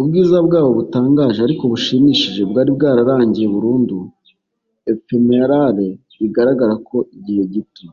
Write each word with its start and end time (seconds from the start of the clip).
Ubwiza 0.00 0.36
bwabo 0.46 0.70
butangaje 0.78 1.38
ariko 1.42 1.62
bushimishije 1.72 2.40
bwari 2.50 2.70
bwararangiye 2.76 3.46
burundu 3.54 3.96
ephemeral 4.92 5.76
bigaragara 6.20 6.74
ko 6.88 6.96
igihe 7.18 7.42
gito 7.52 7.84